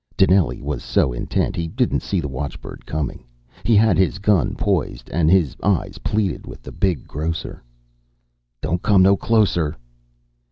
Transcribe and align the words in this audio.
Dinelli 0.17 0.63
was 0.63 0.83
so 0.83 1.13
intent 1.13 1.55
he 1.55 1.67
didn't 1.67 1.99
see 1.99 2.19
the 2.19 2.27
watchbird 2.27 2.87
coming. 2.87 3.23
He 3.63 3.75
had 3.75 3.99
his 3.99 4.17
gun 4.17 4.55
poised, 4.55 5.11
and 5.11 5.29
his 5.29 5.55
eyes 5.61 5.99
pleaded 5.99 6.47
with 6.47 6.63
the 6.63 6.71
big 6.71 7.05
grocer. 7.05 7.61
"Don't 8.63 8.81
come 8.81 9.03
no 9.03 9.15
closer." 9.15 9.77